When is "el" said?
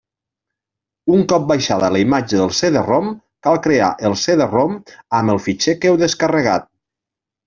4.09-4.15, 5.35-5.41